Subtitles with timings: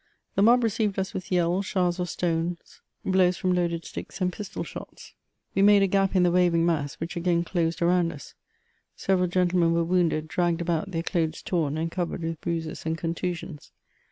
[0.33, 4.63] The qaob received us with yells, showers of stones, blows from loaded sticks, and pistol
[4.63, 5.13] shots.
[5.53, 6.23] We made a gfip i^ m CHATEAUBRIAND.
[6.23, 8.33] 205 the waving mass, which again closed around us.
[8.95, 12.97] Several gentle* men were wounded, dragged about, their clothes torn, and covered with bruises and
[12.97, 13.71] contusions.